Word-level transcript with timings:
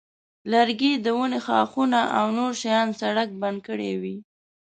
لرګي 0.51 0.93
د 0.97 1.07
ونې 1.17 1.39
ښاخونه 1.45 1.99
او 2.17 2.25
نور 2.37 2.51
شیان 2.61 2.87
سړک 3.01 3.29
بند 3.41 3.59
کړی 3.67 3.91
وي. 4.01 4.17